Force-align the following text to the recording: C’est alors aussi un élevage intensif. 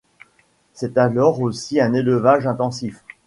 C’est 0.73 0.97
alors 0.97 1.39
aussi 1.41 1.79
un 1.79 1.93
élevage 1.93 2.47
intensif. 2.47 3.03